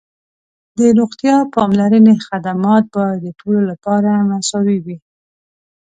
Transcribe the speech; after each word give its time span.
د 0.77 0.79
روغتیا 0.99 1.35
پاملرنې 1.53 2.15
خدمات 2.27 2.83
باید 2.95 3.17
د 3.23 3.27
ټولو 3.39 3.61
لپاره 3.71 4.09
مساوي 4.29 4.77
وي. 4.85 4.97